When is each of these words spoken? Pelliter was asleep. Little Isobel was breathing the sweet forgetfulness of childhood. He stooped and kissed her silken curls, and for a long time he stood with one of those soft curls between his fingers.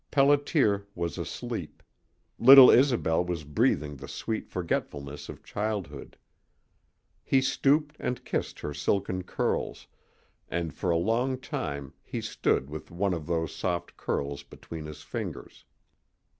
Pelliter 0.11 0.85
was 0.95 1.19
asleep. 1.19 1.83
Little 2.39 2.71
Isobel 2.71 3.23
was 3.23 3.43
breathing 3.43 3.97
the 3.97 4.07
sweet 4.07 4.49
forgetfulness 4.49 5.29
of 5.29 5.43
childhood. 5.43 6.17
He 7.23 7.39
stooped 7.39 7.97
and 7.99 8.25
kissed 8.25 8.61
her 8.61 8.73
silken 8.73 9.21
curls, 9.21 9.85
and 10.49 10.73
for 10.73 10.89
a 10.89 10.97
long 10.97 11.37
time 11.39 11.93
he 12.01 12.19
stood 12.19 12.67
with 12.67 12.89
one 12.89 13.13
of 13.13 13.27
those 13.27 13.53
soft 13.55 13.95
curls 13.95 14.41
between 14.41 14.85
his 14.87 15.03
fingers. 15.03 15.65